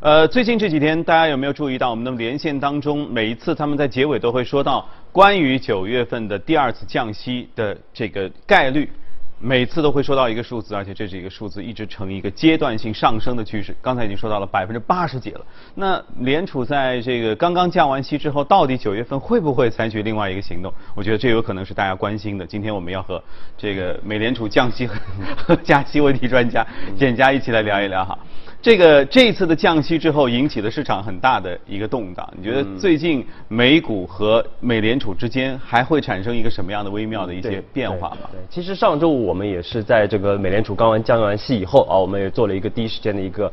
[0.00, 8.90] 呃，最近这几天，大家有没有注意到我们的连线当中，每一次他们在结尾都会说到关于九月份的第二次降息的这个概率，
[9.38, 13.76] 每次都会说到一个数字，而且这是一个数字一直呈一个阶段性上升的趋势。
[13.82, 15.42] 刚才已经说到了百分之八十几了。
[15.74, 20.72] 那联储在这个刚刚降完息之后，到底九月份会不会采取另外一个行动？
[20.94, 22.46] 我觉得这有可能是大家关心的。
[22.46, 23.22] 今天我们要和
[23.58, 28.18] 这个美联储降息和 加息问题专家简佳一起来聊一聊哈。
[28.62, 38.28] 这个这一次的降息之后引起了市场很大的一个动荡，你觉得最近美股和美联储之间还会产生一个什么样的微妙的一些变化吗？
[38.30, 43.50] 对，其实上周五我们也是在这个美联储刚完降完息以后啊，我们也做了一个第一时间的一个。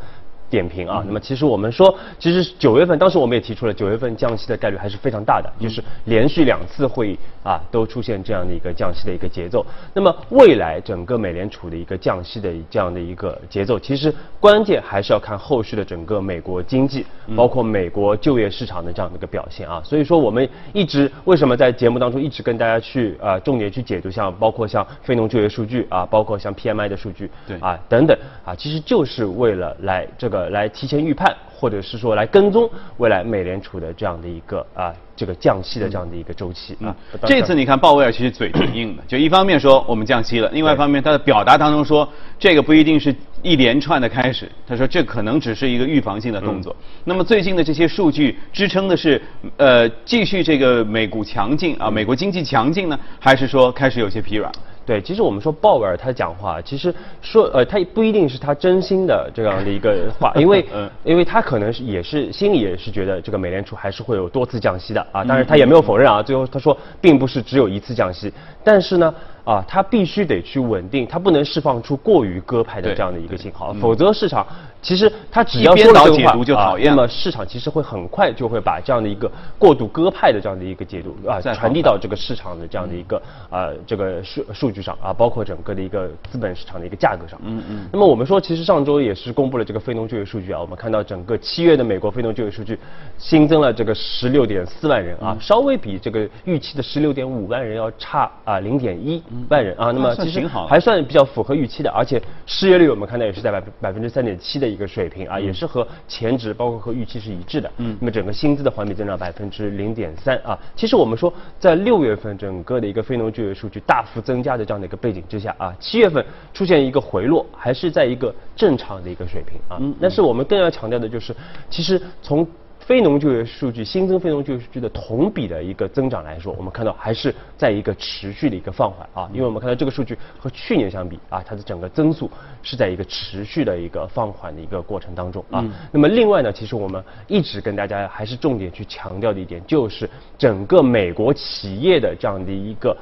[0.50, 9.66] 点评啊，那么其实我们说，其实九月份，当时我们也提出了九月份降息的概率还是非常大的，就是连续两次会议啊都出现这样的一个降息的一个节奏。
[9.94, 19.82] 那么未来整个美联储的一个降息的这样的一个节奏，其实关键还是要看后续的整个美国经济，包括美国就业市场的这样的一个表现啊。
[19.84, 30.37] 所以说我们一直为什么在节目当中一直跟大家去啊重点去解读，像包括像非农就业数据啊，包括像 PMI 的数据，对啊等等啊，其实就是为了来这个。
[30.38, 36.96] 呃，来提前预判，或者是说来跟踪未来美联储的这样的一个啊，这个降息的这样的一个周期啊。
[37.26, 46.76] 这次你看鲍威尔其实嘴挺硬的，就一方面说我们降息了，另外一方面他的表达当中说这个不一定是一连串的开始，他说这可能只是一个预防性的动作。
[47.04, 49.20] 那么最近的这些数据支撑的是
[49.58, 54.52] 呃继续这个美股强劲啊，美国经济强劲呢，还是说开始有些疲软？
[54.88, 68.32] 对，其实我们说鲍威尔他讲话，其实说呃，他不一定是他真心的这样的一个话， 因为嗯因为他可能是也是心里也是觉得这个美联储还是会有多次降息的啊，当然他也没有否认啊，最后他说并不是只有一次降息，
[68.64, 69.14] 但是呢。
[69.48, 74.46] 啊，它必须得去稳定，它不能释放出过于鸽派的这样的一个信号，否则市场
[74.82, 76.04] 其实它只要说了
[76.44, 87.40] 这个话，那么市场其实会很快就会把这样的一个过度鸽派的这样的一个解读啊传递到这个市场的这样的一个啊这个数数据上啊，包括整个的一个资本市场的一个价格上。
[87.42, 87.88] 嗯嗯。
[87.90, 92.78] 那么我们说，其实上周也是公布了这个非农就业数据啊，我们看到整个七月的美国非农就业数据
[93.18, 99.24] 新增了这个十六点四万人啊，稍微比这个预期的十六点五万人要差啊零点一。
[99.50, 107.72] 万人啊，那么其实还算比较符合预期的，而且失业率我们看到也是在百百分之三点七的一个水平啊，也是和前值包括和预期是一致的。
[107.78, 119.78] 嗯，那么整个薪资的环比增长百分之零点三啊，其实我们说在六月份整个的一个非农就业数据大幅增加的这样的一个背景之下啊，七月份出现一个回落，还是在一个正常的一个水平啊。
[119.80, 121.36] 嗯，但是我们更要强调的就是，
[121.70, 122.48] 其实从
[122.88, 132.32] 非农就业数据新增非农就业数据的同比的一个增长来说，我们看到还是在一个持续的一个放缓啊，因为我们看到这个数据和去年相比啊，它的整个增速
[132.64, 135.62] 是在一个持续的一个放缓的一个过程当中啊。
[135.92, 142.96] 那么另外呢，其实我们一直跟大家还是重点去强调的一点，就是整个美国企业的这样的一个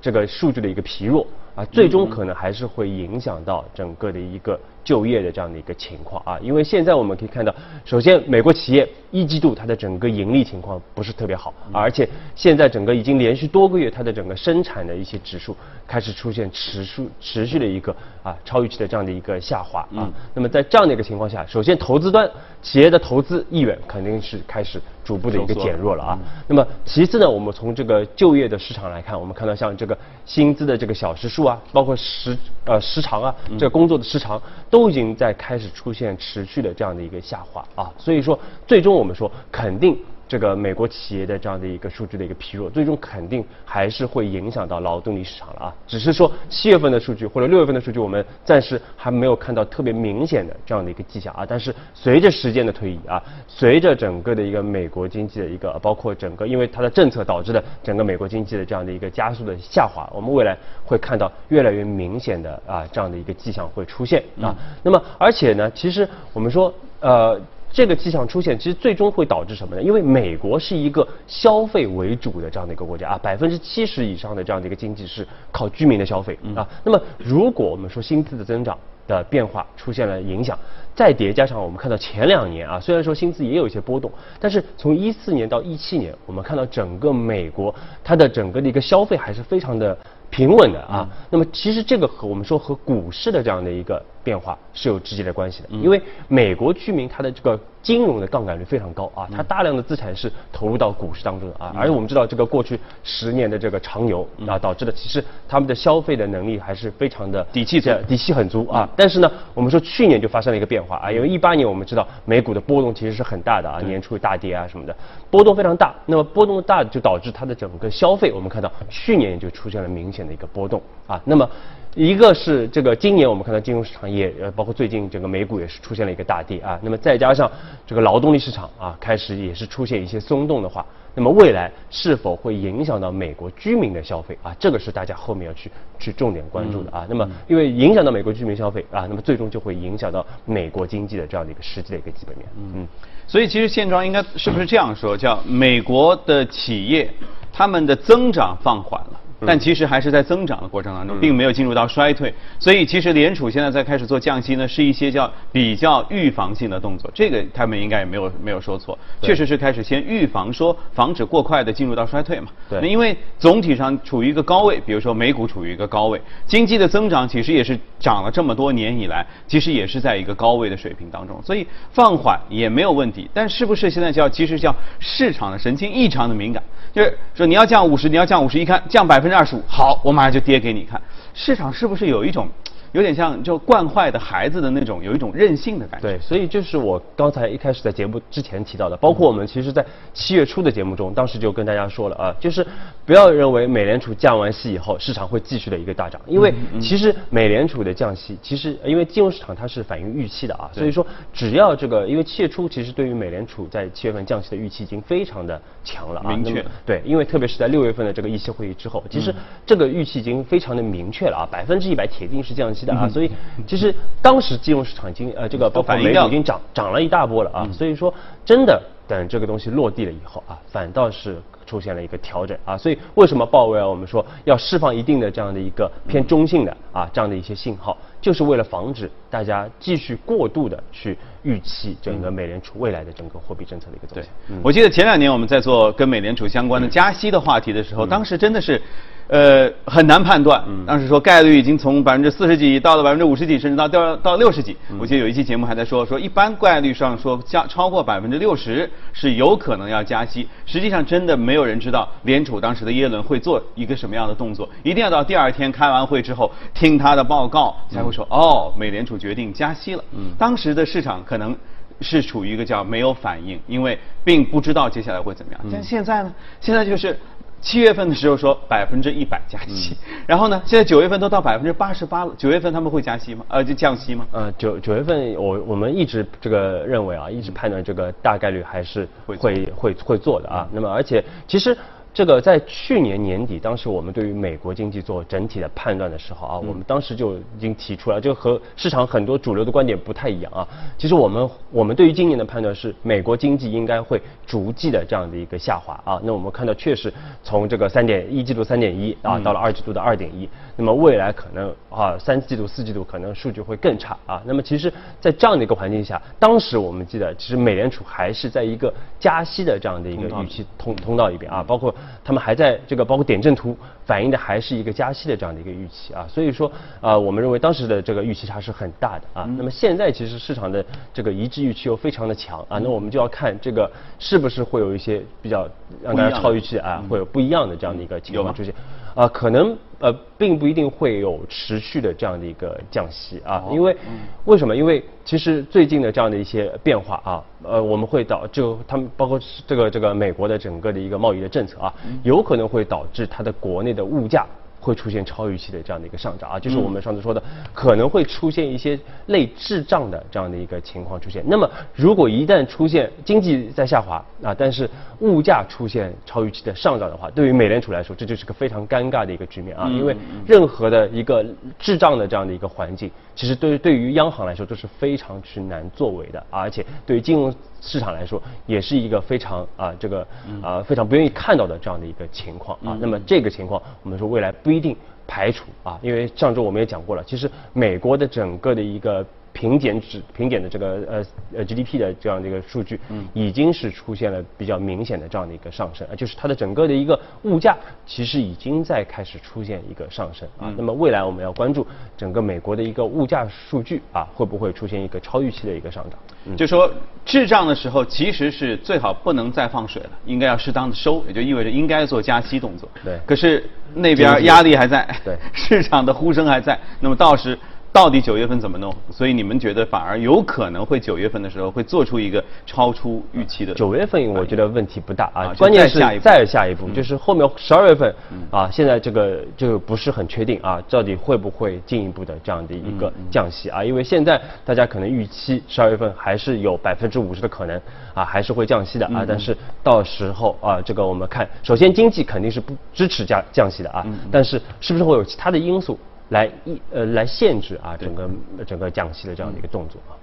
[0.00, 1.24] 这个数据的一个疲弱
[1.54, 4.58] 啊，最终可能还是会影响到整个的一个。
[4.84, 7.52] 就业的这样的一个情况啊，因为现在我们可以看到，
[7.84, 12.06] 首先美国企业一季度它的整个盈利情况不是特别好，而且
[12.36, 15.56] 现在整个已经连续多个月它的整个生产的一些指数
[15.86, 20.06] 开始出现持续持续的一个啊超预期的这样的一个下滑啊。
[20.34, 22.30] 那么在这样的一个情况下，首先投资端
[22.60, 26.18] 企业的投资意愿肯定是开始逐步的一个减弱了啊。
[26.46, 29.96] 那么其次呢，我们从这个就业的市场来看，我们看到像这个
[30.26, 32.36] 薪资的这个小时数啊，包括时
[32.66, 34.42] 呃时长啊，这个工作的时长。
[34.74, 38.36] 都已经在开始出现持续的这样的一个下滑啊，所以说
[38.66, 39.96] 最终我们说肯定。
[40.34, 45.74] 这个美国企业的这样的一个数据的一个疲弱，最终肯定还是会影响到劳动力市场了啊。
[45.86, 51.46] 只是说七月份的数据或者六月份的数据，我们暂时还没有看到特别明显的这样的一个迹象啊。
[51.48, 64.52] 但是随着时间的推移啊，随着整个的一个美国经济的一个，包括整个因为它的政策导致的整个美国经济的这样的一个加速的下滑，我们未来会看到越来越明显的啊这样的一个迹象会出现啊。
[64.82, 67.40] 那么而且呢，其实我们说呃。
[67.74, 69.82] 这个迹象出现，其实最终会导致什么呢？
[69.82, 76.64] 因为美国是一个消费为主的这样的一个国家啊，百分之七十以上的这样的一个经济是靠居民的消费啊。
[76.84, 78.78] 那么，如果我们说薪资的增长
[79.08, 80.56] 的变化出现了影响，
[80.94, 87.74] 再叠加上我们看到前两年啊，虽然说薪资也有一些波动，但是从一四年到一七年，我们看到整个美国
[88.04, 89.98] 它的整个的一个消费还是非常的。
[90.34, 91.08] 平稳的啊。
[91.30, 108.88] 那么其实这个和我们说和股市的这样的一个变化是有直接的关系的，因为美国居民他的这个金融的杠杆率非常高啊，他大量的资产是投入到股市当中的啊，而且我们知道这个过去十年的这个长牛啊，导致的其实他们的消费的能力还是非常的底气足底气很足啊。
[108.96, 114.96] 但是呢，我们说去年就发生了一个变化啊，因为一八年我们知道美股的波动其实是很大的啊，年初大跌啊什么的，
[115.30, 115.94] 波动非常大。
[116.06, 121.20] 那么波动大就导致它的整个消费，我们看到去年就出现了明显的一个波动啊。
[121.24, 121.48] 那么
[121.94, 126.78] 一个是这个今年我们看到金融市场也呃，包括最近整个美股也是出现了一个大跌啊。
[126.82, 127.50] 那么再加上
[127.86, 130.84] 这个劳动力市场啊，开始也是出现一些松动的话，
[131.14, 134.52] 那么未来是否会影响到美国居民的消费啊？
[134.58, 137.06] 这个是大家后面要去去重点关注的啊。
[137.08, 142.44] 那么因为影响到美国居民消费啊，那么最终就会影响到美国经济的这样的一个实际的一个基本面。
[142.74, 142.88] 嗯，
[143.28, 145.16] 所以其实现状应该是不是这样说？
[145.16, 147.08] 叫美国的企业
[147.52, 149.13] 他们的增长放缓了。
[149.46, 152.32] 但其实还是在增长的过程当中，并没有进入到衰退。
[152.58, 157.10] 所以其实联储现在在开始做降息呢，是一些叫比较预防性的动作。
[157.14, 162.48] 这个他们应该也没有没有说错，确实是开始先预防，说防止过快的进入到衰退嘛。
[162.68, 173.28] 对那因为总体上处于一个高位，比如说美股处于一个高位，经济的增长其实也是涨了这么多年以来，其实也是在一个高位的水平当中，所以放缓也没有问题。
[173.32, 176.62] 但是不是现在叫其实叫市场的神经异常的敏感，
[176.92, 181.00] 就是说你要降五十，你要降五十，一看降百分之二十五，好，我马上就跌给你看。
[181.34, 182.48] 市场是不是有一种
[182.94, 186.12] 有点像就惯坏的孩子的那种有一种任性的感觉？
[186.12, 192.64] 对，所以就是我刚才一开始在节目之前提到的，包括我们其实，在七月初的节目中，当时就跟大家说了啊，就是
[193.04, 206.64] 不要认为美联储降完息以后，市场会继续的一个大涨，因为其实美联储的降息，其实因为金融市场它是反映预期的啊，所以说只要这个，因为七月初其实对于美联储在七月份降息的预期已经非常的强了啊，明确。
[206.86, 209.34] 对，因为特别是在六月份的这个议息会议之后，其实
[209.66, 213.30] 这个预期已经非常的明确了啊，百分之一百铁定是降息的啊，所以
[213.66, 218.12] 其实当时金融市场已经呃这个包括美股已经涨涨了一大波了啊，所以说
[218.44, 238.80] 真的等这个东西落地了以后啊，反倒是出现了一个调整啊，所以为什么鲍威尔我们说要释放一定的这样的一个偏中性的啊这样的一些信号，就是为了防止大家继续过度的去预期整个美联储未来的整个货币政策的一个走对向。，我记得前两年我们在做跟美联储相关的加息的话题的时候，当时真的是。
[239.26, 240.62] 呃，很难判断。
[240.86, 244.76] 当时说概率已经从百分之四十几到了百分之五十几，甚至到掉到六十几。
[244.98, 250.48] 我记得有一期节目还在说，说一般概率上说加超过百分之六十是有可能要加息。
[250.66, 260.04] 实际上真的没有人知道联储当时的耶伦会做一个什么样的动作，一定要到第二天开完会之后听他的报告才会说，哦，美联储决定加息了。
[260.38, 261.56] 当时的市场可能。
[262.00, 265.60] 是处于一个叫没有反应，因为并不知道接下来会怎么样。
[265.72, 266.34] 但现在呢？
[266.60, 267.16] 现在就是
[267.64, 269.96] 七月份的时候说百分之一百加息，
[270.26, 272.34] 然后呢，现在九月份都到百分之八十八了。
[272.36, 273.44] 九月份他们会加息吗？
[273.48, 274.26] 呃，就降息吗？
[274.32, 280.68] 呃，九九月份我我们一直这个认为啊，一直判断这个大概率还是会会会会做的啊。
[280.70, 281.76] 那么而且其实。
[282.14, 290.66] 这个在去年年底，当时我们对于美国经济做整体的判断的时候啊，我们当时就已经提出了，这个和市场很多主流的观点不太一样啊。
[290.96, 296.20] 其实我们我们对于今年的判断是，美国经济应该会逐季的这样的一个下滑啊。
[296.22, 304.40] 那我们看到确实从这个三点一季度三点一啊，到了二季度的二点一，那么未来可能啊三季度四季度可能数据会更差啊。
[304.46, 311.92] 那么其实，在这样的一个环境下，当时我们记得，其实美联储还是在一个加息的这样的一个预期通通道里边啊，包括
[312.24, 316.26] 他们还在这个包括点阵图反映的还是一个加息的这样的一个预期啊。
[316.28, 319.44] 所以说啊，我们认为当时的这个预期差是很大的啊。
[319.56, 325.68] 那么现在其实市场的这个一致预期又非常的强啊，那我们就要看这个是不是会有一些比较
[326.02, 328.74] 让大家超预期啊，会有不一样的这样的一个情况出现。
[329.14, 333.96] 啊，可能呃，并不一定会有持续的这样的一个降息啊，因为
[334.44, 334.74] 为什么？
[334.74, 344.44] 因为其实最近的这样的一些变化啊，呃，我们会导就他们包括这个这个美国的整个的一个贸易的政策啊，有可能会导致它的国内的物价。
[344.84, 346.50] 会出现超预期的这样的一个上涨。
[346.50, 351.42] 啊，就是我们上次说的，可能会出现一些类滞胀的这样的一个情况出现。
[351.46, 354.88] 那么，如果一旦出现经济在下滑啊，但是
[355.20, 360.14] 物价出现超预期的上涨的话，对于美联储来说，这就是个非常尴尬的一个局面啊，因为
[360.46, 361.44] 任何的一个
[361.78, 367.54] 滞胀的这样的一个环境，其实对于对于央行来说都是非常之难作为的，而且对于金融
[367.86, 370.26] 市场来说，也是一个非常啊这个
[370.62, 372.96] 啊非常不愿意看到的这样的一个情况啊。
[372.98, 381.24] 那么这个情况，我们说未来不一定排除啊，因为上周我们也讲过了，其实美国的整个的一个平减值平减的这个呃
[381.58, 390.74] 呃 GDP 的这样的一个数据，嗯，已经是出现了比较明显的这样的一个上升，啊，就是它的整个的一个物价其实已经在开始出现一个上升啊。
[390.76, 396.56] 那么未来我们要关注整个美国的一个物价数据啊，会不会出现一个超预期的一个上涨？
[396.56, 396.92] 就说
[397.24, 402.88] 滞胀的时候，其实是最好不能再放水了，应该要适当的收，也就意味着应该做加息动作。
[403.04, 403.18] 对。
[403.24, 407.56] 可是那边压力还在，对， 市场的呼声还在，那么到时。
[407.94, 408.92] 到底九月份怎么弄？
[409.12, 413.72] 所以你们觉得反而有可能会九月份的时候会做出一个超出预期的。
[413.72, 418.12] 九月份我觉得问题不大啊，关键是再下一步，就是后面十二月份
[418.50, 423.84] 啊，现在这个就不是很确定啊，到底会不会进一步的这样的一个降息啊？
[423.84, 427.80] 因为现在大家可能预期十二月份还是有百分之五十的可能
[428.12, 429.24] 啊，还是会降息的啊。
[429.24, 435.96] 但是到时候啊，这个我们看，首先经济肯定是不支持降降息的啊，但是是不是会有其他的因素？
[436.34, 438.28] 来一呃来限制啊整个
[438.66, 440.18] 整个降息的这样的一个动作啊。